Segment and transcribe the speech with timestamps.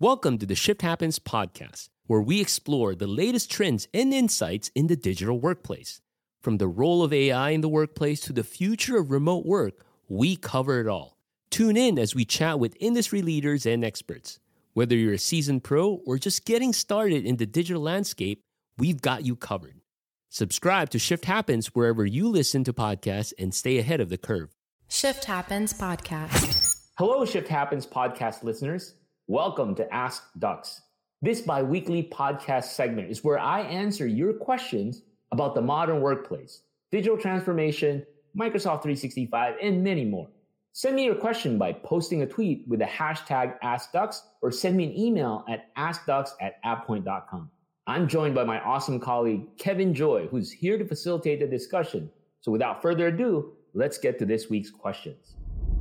[0.00, 4.86] Welcome to the Shift Happens podcast, where we explore the latest trends and insights in
[4.86, 6.00] the digital workplace.
[6.40, 10.36] From the role of AI in the workplace to the future of remote work, we
[10.36, 11.18] cover it all.
[11.50, 14.38] Tune in as we chat with industry leaders and experts.
[14.72, 18.44] Whether you're a seasoned pro or just getting started in the digital landscape,
[18.76, 19.80] we've got you covered.
[20.28, 24.54] Subscribe to Shift Happens wherever you listen to podcasts and stay ahead of the curve.
[24.86, 26.84] Shift Happens Podcast.
[26.96, 28.94] Hello, Shift Happens podcast listeners.
[29.30, 30.80] Welcome to Ask Dux.
[31.20, 36.62] This bi weekly podcast segment is where I answer your questions about the modern workplace,
[36.90, 40.30] digital transformation, Microsoft 365, and many more.
[40.72, 44.84] Send me your question by posting a tweet with the hashtag AskDux or send me
[44.84, 47.50] an email at askdux at avepoint.com.
[47.86, 52.10] I'm joined by my awesome colleague, Kevin Joy, who's here to facilitate the discussion.
[52.40, 55.34] So without further ado, let's get to this week's questions.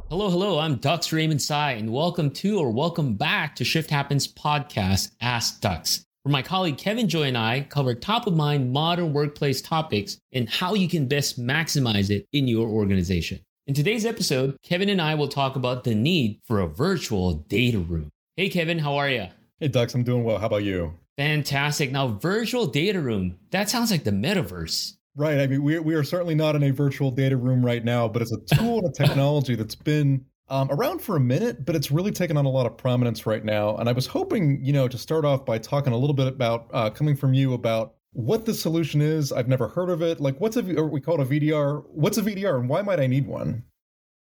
[0.10, 0.58] Hello, hello.
[0.58, 5.60] I'm Dux Raymond Sy, and welcome to or welcome back to Shift Happens podcast, Ask
[5.60, 10.18] Dux, where my colleague Kevin Joy and I cover top of mind modern workplace topics
[10.31, 13.42] and how you can best maximize it in your organization.
[13.68, 17.80] In today's episode, Kevin and I will talk about the need for a virtual data
[17.80, 18.08] room.
[18.38, 19.28] Hey, Kevin, how are you?
[19.59, 20.40] Hey, Dux, I'm doing well.
[20.40, 20.94] How about you?
[21.18, 21.92] Fantastic.
[21.92, 24.94] Now, virtual data room, that sounds like the metaverse.
[25.18, 25.40] Right.
[25.40, 28.22] I mean, we, we are certainly not in a virtual data room right now, but
[28.22, 31.90] it's a tool and a technology that's been um, around for a minute, but it's
[31.90, 33.76] really taken on a lot of prominence right now.
[33.78, 36.70] And I was hoping, you know, to start off by talking a little bit about
[36.72, 39.32] uh, coming from you about what the solution is.
[39.32, 40.20] I've never heard of it.
[40.20, 41.84] Like, what's a we call it a VDR?
[41.88, 43.64] What's a VDR, and why might I need one?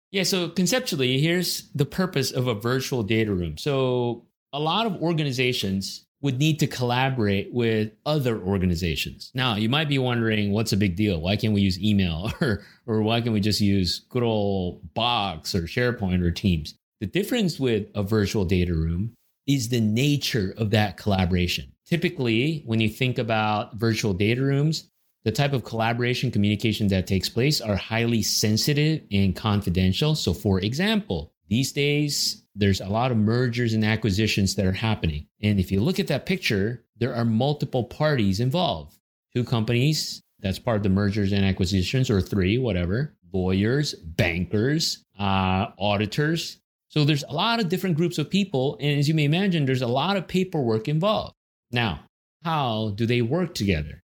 [0.09, 0.23] Yeah.
[0.23, 3.59] So conceptually, here's the purpose of a virtual data room.
[3.59, 9.31] So a lot of organizations would need to collaborate with other organizations.
[9.35, 11.21] Now, you might be wondering, what's a big deal?
[11.21, 15.53] Why can't we use email or, or why can't we just use good old Box
[15.53, 16.75] or SharePoint or Teams?
[16.99, 19.13] The difference with a virtual data room
[19.45, 21.71] is the nature of that collaboration.
[21.85, 24.89] Typically, when you think about virtual data rooms,
[25.23, 30.15] the type of collaboration communication that takes place are highly sensitive and confidential.
[30.15, 35.27] So, for example, these days, there's a lot of mergers and acquisitions that are happening.
[35.41, 38.97] And if you look at that picture, there are multiple parties involved.
[39.33, 45.67] Two companies, that's part of the mergers and acquisitions, or three, whatever, lawyers, bankers, uh,
[45.79, 46.57] auditors.
[46.89, 48.77] So there's a lot of different groups of people.
[48.79, 51.35] And as you may imagine, there's a lot of paperwork involved.
[51.71, 52.01] Now,
[52.43, 54.01] how do they work together?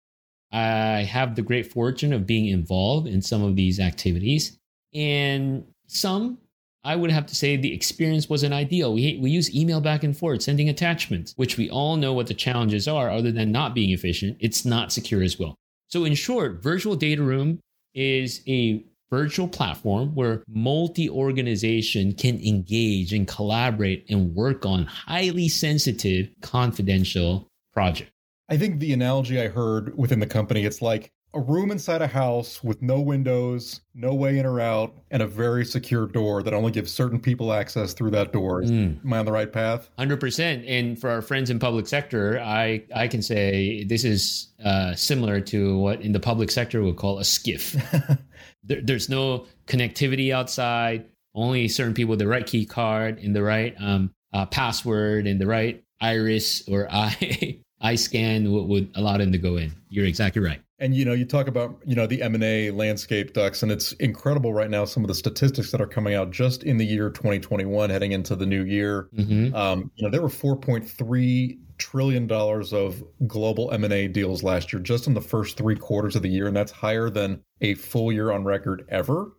[0.53, 4.59] I have the great fortune of being involved in some of these activities,
[4.95, 6.39] and some
[6.87, 8.95] I would have to say the experience wasn't ideal.
[8.95, 12.35] We, we use email back and forth, sending attachments, which we all know what the
[12.35, 14.37] challenges are, other than not being efficient.
[14.39, 15.57] It's not secure as well.
[15.89, 17.59] So, in short, Virtual Data Room
[17.93, 25.49] is a virtual platform where multi organization can engage and collaborate and work on highly
[25.49, 28.13] sensitive, confidential projects.
[28.49, 32.07] I think the analogy I heard within the company, it's like a room inside a
[32.07, 36.55] house with no windows, no way in or out, and a very secure door that
[36.55, 38.63] only gives certain people access through that door.
[38.63, 39.05] Mm.
[39.05, 39.91] Am I on the right path?
[39.99, 40.65] Hundred percent.
[40.65, 45.41] And for our friends in public sector, I I can say this is uh, similar
[45.43, 48.19] to what in the public sector we call a SCIF.
[48.65, 51.05] there, there's no connectivity outside.
[51.35, 55.39] Only certain people with the right key card and the right um, uh, password and
[55.39, 59.73] the right iris or eye eye scan what would allow them to go in.
[59.89, 60.61] You're exactly right.
[60.79, 63.73] And you know, you talk about you know the M and A landscape, Dux, and
[63.73, 64.85] it's incredible right now.
[64.85, 68.37] Some of the statistics that are coming out just in the year 2021, heading into
[68.37, 69.09] the new year.
[69.17, 69.55] Mm-hmm.
[69.55, 74.73] Um, you know, there were 4.3 trillion dollars of global M and A deals last
[74.73, 77.75] year, just in the first three quarters of the year, and that's higher than a
[77.75, 79.33] full year on record ever.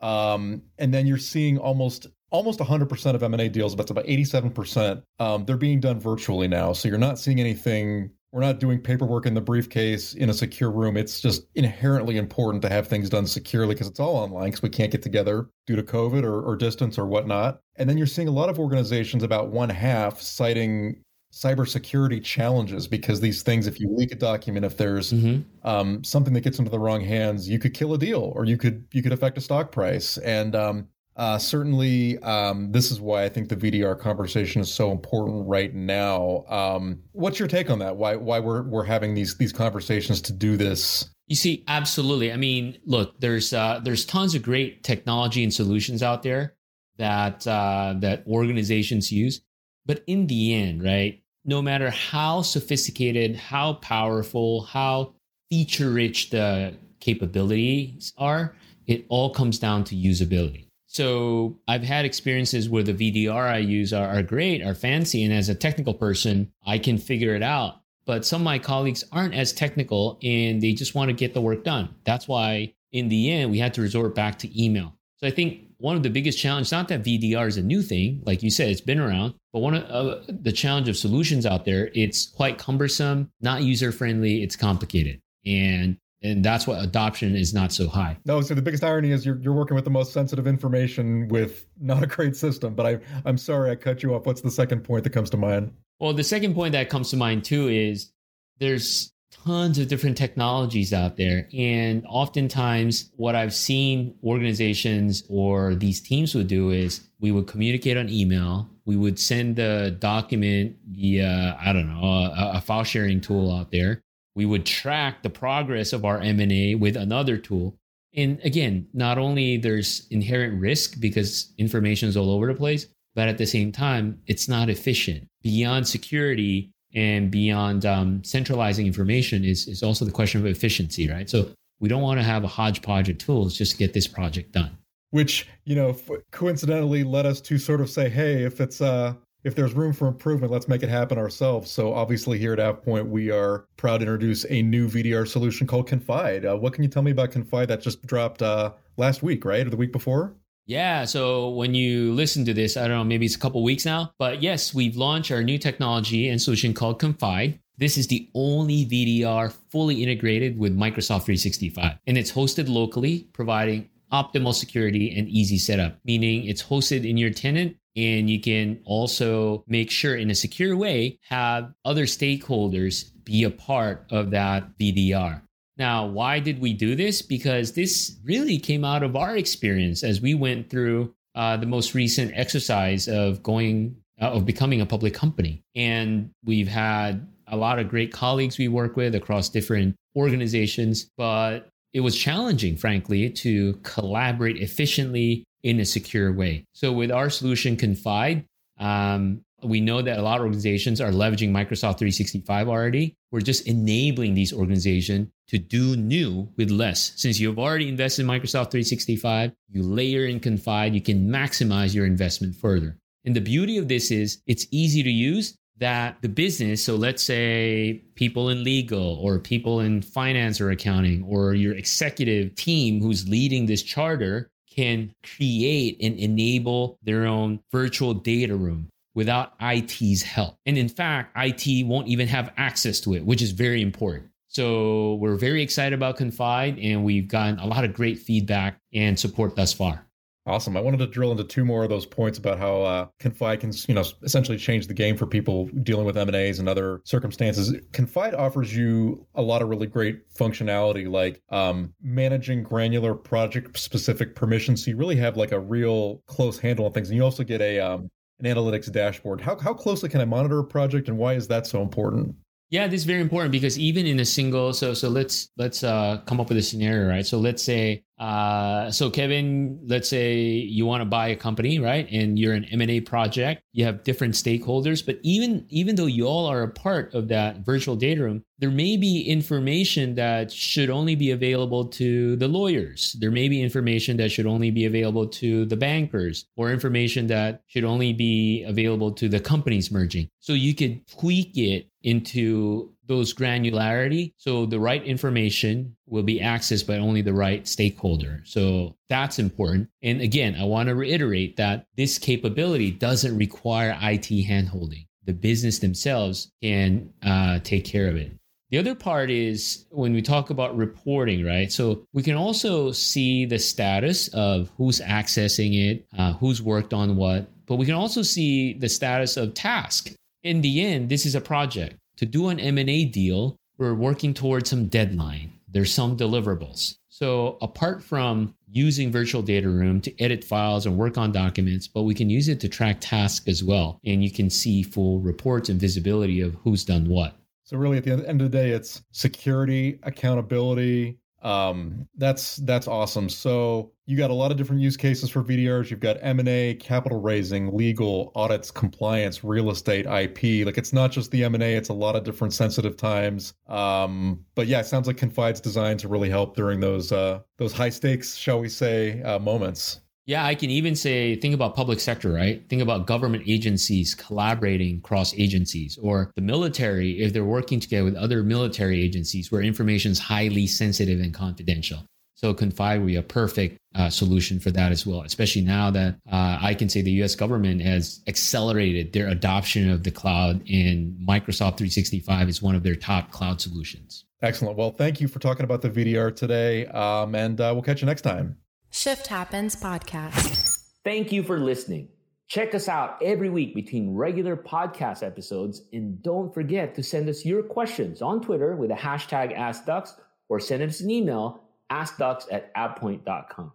[0.00, 5.02] Um, and then you're seeing almost almost 100% of M&A deals, it's about 87%.
[5.20, 6.72] Um, they're being done virtually now.
[6.72, 10.68] So you're not seeing anything we're not doing paperwork in the briefcase in a secure
[10.68, 10.96] room.
[10.96, 14.70] It's just inherently important to have things done securely because it's all online because we
[14.70, 17.60] can't get together due to COVID or, or distance or whatnot.
[17.76, 20.96] And then you're seeing a lot of organizations, about one half, citing
[21.32, 25.42] cybersecurity challenges because these things, if you leak a document, if there's mm-hmm.
[25.68, 28.56] um, something that gets into the wrong hands, you could kill a deal or you
[28.56, 30.18] could you could affect a stock price.
[30.18, 34.90] And um, uh, certainly, um, this is why I think the VDR conversation is so
[34.90, 36.44] important right now.
[36.48, 37.96] Um, what's your take on that?
[37.96, 41.08] Why why we're we're having these these conversations to do this?
[41.28, 42.32] You see, absolutely.
[42.32, 46.56] I mean, look, there's uh, there's tons of great technology and solutions out there
[46.98, 49.40] that uh, that organizations use,
[49.86, 51.22] but in the end, right?
[51.44, 55.14] No matter how sophisticated, how powerful, how
[55.48, 58.56] feature rich the capabilities are,
[58.86, 60.63] it all comes down to usability
[60.94, 65.24] So I've had experiences where the VDR I use are, are great, are fancy.
[65.24, 67.80] And as a technical person, I can figure it out.
[68.06, 71.40] But some of my colleagues aren't as technical and they just want to get the
[71.40, 71.92] work done.
[72.04, 74.94] That's why in the end, we had to resort back to email.
[75.16, 78.22] So I think one of the biggest challenges, not that VDR is a new thing,
[78.24, 81.64] like you said, it's been around, but one of uh, the challenge of solutions out
[81.64, 85.20] there, it's quite cumbersome, not user friendly, it's complicated.
[85.44, 88.16] And and that's what adoption is not so high.
[88.24, 91.66] No, so the biggest irony is you're, you're working with the most sensitive information with
[91.80, 92.74] not a great system.
[92.74, 94.24] But I, I'm sorry I cut you off.
[94.24, 95.72] What's the second point that comes to mind?
[96.00, 98.10] Well, the second point that comes to mind too is
[98.58, 101.46] there's tons of different technologies out there.
[101.56, 107.98] And oftentimes, what I've seen organizations or these teams would do is we would communicate
[107.98, 108.70] on email.
[108.86, 113.70] We would send the document via, I don't know, a, a file sharing tool out
[113.70, 114.02] there
[114.34, 117.76] we would track the progress of our m&a with another tool.
[118.16, 123.28] And again not only there's inherent risk because information is all over the place but
[123.28, 125.26] at the same time it's not efficient.
[125.42, 131.28] Beyond security and beyond um, centralizing information is, is also the question of efficiency right?
[131.28, 131.48] So
[131.80, 134.78] we don't want to have a hodgepodge of tools just to get this project done.
[135.10, 135.96] Which you know
[136.30, 139.14] coincidentally led us to sort of say hey if it's uh
[139.44, 141.70] if there's room for improvement, let's make it happen ourselves.
[141.70, 145.86] So obviously here at AvePoint, we are proud to introduce a new VDR solution called
[145.86, 146.46] Confide.
[146.46, 149.66] Uh, what can you tell me about Confide that just dropped uh, last week, right?
[149.66, 150.34] Or the week before?
[150.66, 151.04] Yeah.
[151.04, 154.12] So when you listen to this, I don't know, maybe it's a couple weeks now,
[154.18, 157.60] but yes, we've launched our new technology and solution called Confide.
[157.76, 163.90] This is the only VDR fully integrated with Microsoft 365, and it's hosted locally, providing
[164.12, 169.64] optimal security and easy setup, meaning it's hosted in your tenant and you can also
[169.68, 175.42] make sure in a secure way have other stakeholders be a part of that VDR.
[175.76, 177.22] Now, why did we do this?
[177.22, 181.94] Because this really came out of our experience as we went through uh, the most
[181.94, 187.80] recent exercise of going uh, of becoming a public company, and we've had a lot
[187.80, 193.74] of great colleagues we work with across different organizations, but it was challenging, frankly, to
[193.84, 196.66] collaborate efficiently in a secure way.
[196.74, 198.44] So with our solution Confide,
[198.78, 203.16] um, we know that a lot of organizations are leveraging Microsoft 365 already.
[203.30, 207.12] We're just enabling these organizations to do new with less.
[207.16, 212.06] Since you've already invested in Microsoft 365, you layer in Confide, you can maximize your
[212.06, 212.98] investment further.
[213.24, 217.22] And the beauty of this is it's easy to use that the business, so let's
[217.22, 223.28] say people in legal or people in finance or accounting or your executive team who's
[223.28, 230.56] leading this charter can create and enable their own virtual data room without IT's help.
[230.66, 234.30] And in fact, IT won't even have access to it, which is very important.
[234.48, 239.18] So we're very excited about Confide and we've gotten a lot of great feedback and
[239.18, 240.06] support thus far.
[240.46, 240.76] Awesome.
[240.76, 243.72] I wanted to drill into two more of those points about how uh, Confide can,
[243.88, 247.00] you know, essentially change the game for people dealing with M and A's and other
[247.04, 247.74] circumstances.
[247.92, 254.84] Confide offers you a lot of really great functionality, like um, managing granular project-specific permissions.
[254.84, 257.62] So you really have like a real close handle on things, and you also get
[257.62, 258.10] a um,
[258.40, 259.40] an analytics dashboard.
[259.40, 262.36] How how closely can I monitor a project, and why is that so important?
[262.70, 266.20] Yeah, this is very important because even in a single, so so let's let's uh,
[266.26, 267.24] come up with a scenario, right?
[267.24, 272.08] So let's say, uh, so Kevin, let's say you want to buy a company, right?
[272.12, 273.62] And you're an M and A project.
[273.72, 277.58] You have different stakeholders, but even even though you all are a part of that
[277.64, 283.16] virtual data room, there may be information that should only be available to the lawyers.
[283.18, 287.62] There may be information that should only be available to the bankers, or information that
[287.66, 290.28] should only be available to the companies merging.
[290.38, 294.32] So you could tweak it into those granularity.
[294.36, 298.42] So the right information will be accessed by only the right stakeholder.
[298.44, 299.88] So that's important.
[300.02, 305.06] And again i want to reiterate that this capability doesn't require it handholding.
[305.24, 308.32] The business themselves can uh, take care of it.
[308.70, 311.70] The other part is when we talk about reporting, right?
[311.70, 317.16] So we can also see the status of who's accessing it, uh, who's worked on
[317.16, 320.12] what, but we can also see the status of task.
[320.42, 324.70] In the end, this is a project to do an M&A deal, we're working towards
[324.70, 325.52] some deadline.
[325.68, 326.96] There's some deliverables.
[327.08, 332.04] So apart from using virtual data room to edit files and work on documents, but
[332.04, 334.00] we can use it to track tasks as well.
[334.06, 337.36] And you can see full reports and visibility of who's done what.
[337.64, 343.28] So really at the end of the day, it's security, accountability, um, that's that's awesome.
[343.28, 345.90] So you got a lot of different use cases for VDRs.
[345.90, 350.66] You've got M and A, capital raising, legal, audits, compliance, real estate, IP.
[350.66, 353.52] Like it's not just the M and A; it's a lot of different sensitive times.
[353.68, 357.74] Um, but yeah, it sounds like Confide's designed to really help during those uh, those
[357.74, 360.00] high stakes, shall we say, uh, moments.
[360.26, 362.66] Yeah, I can even say, think about public sector, right?
[362.70, 368.16] Think about government agencies collaborating cross agencies, or the military if they're working together with
[368.16, 372.06] other military agencies where information is highly sensitive and confidential.
[372.36, 376.16] So Confide would be a perfect uh, solution for that as well, especially now that
[376.30, 381.16] uh, I can say the US government has accelerated their adoption of the cloud, and
[381.26, 384.24] Microsoft 365 is one of their top cloud solutions.
[384.42, 384.76] Excellent.
[384.76, 388.06] Well, thank you for talking about the VDR today, um, and uh, we'll catch you
[388.06, 388.56] next time.
[388.94, 390.78] Shift Happens Podcast.
[391.02, 392.10] Thank you for listening.
[392.46, 397.44] Check us out every week between regular podcast episodes, and don't forget to send us
[397.44, 400.10] your questions on Twitter with the hashtag AskDux
[400.48, 403.72] or send us an email askdux at avepoint.com.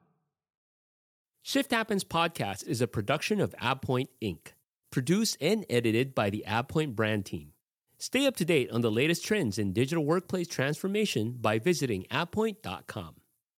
[1.41, 4.53] Shift Happens podcast is a production of AvePoint Inc.,
[4.89, 7.51] produced and edited by the AvePoint brand team.
[7.97, 13.18] Stay up to date on the latest trends in digital workplace transformation by visiting avepoint.com.